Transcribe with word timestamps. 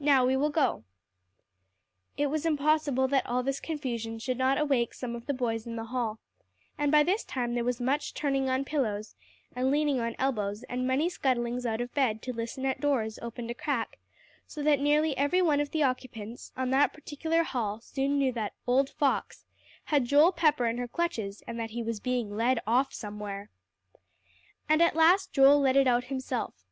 "Now 0.00 0.26
we 0.26 0.36
will 0.36 0.50
go." 0.50 0.84
It 2.18 2.26
was 2.26 2.44
impossible 2.44 3.08
that 3.08 3.24
all 3.24 3.42
this 3.42 3.58
confusion 3.58 4.18
should 4.18 4.36
not 4.36 4.58
awake 4.58 4.92
some 4.92 5.16
of 5.16 5.24
the 5.24 5.32
boys 5.32 5.66
in 5.66 5.76
the 5.76 5.84
hall; 5.86 6.18
and 6.76 6.92
by 6.92 7.02
this 7.02 7.24
time 7.24 7.54
there 7.54 7.64
was 7.64 7.80
much 7.80 8.12
turning 8.12 8.50
on 8.50 8.66
pillows, 8.66 9.16
and 9.56 9.70
leaning 9.70 9.98
on 9.98 10.14
elbows, 10.18 10.62
and 10.64 10.86
many 10.86 11.08
scuttlings 11.08 11.64
out 11.64 11.80
of 11.80 11.94
bed 11.94 12.20
to 12.20 12.34
listen 12.34 12.66
at 12.66 12.82
doors 12.82 13.18
opened 13.22 13.50
a 13.50 13.54
crack, 13.54 13.98
so 14.46 14.62
that 14.62 14.78
nearly 14.78 15.16
every 15.16 15.40
one 15.40 15.58
of 15.58 15.70
the 15.70 15.82
occupants, 15.82 16.52
on 16.54 16.68
that 16.68 16.92
particular 16.92 17.42
hall 17.42 17.80
soon 17.80 18.18
knew 18.18 18.30
that 18.30 18.52
"old 18.66 18.90
Fox" 18.90 19.46
had 19.84 20.04
Joel 20.04 20.32
Pepper 20.32 20.66
in 20.66 20.76
her 20.76 20.86
clutches, 20.88 21.42
and 21.46 21.58
that 21.58 21.70
he 21.70 21.82
was 21.82 21.98
being 21.98 22.36
led 22.36 22.60
off 22.66 22.92
somewhere. 22.92 23.48
And 24.68 24.82
at 24.82 24.96
last 24.96 25.32
Joel 25.32 25.60
let 25.60 25.76
it 25.76 25.86
out 25.86 26.04
himself. 26.04 26.66